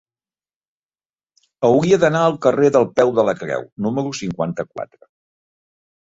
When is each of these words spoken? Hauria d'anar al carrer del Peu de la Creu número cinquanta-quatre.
Hauria 1.67 1.99
d'anar 2.03 2.21
al 2.29 2.39
carrer 2.45 2.71
del 2.77 2.87
Peu 2.99 3.11
de 3.19 3.25
la 3.27 3.35
Creu 3.41 3.67
número 3.87 4.15
cinquanta-quatre. 4.21 5.07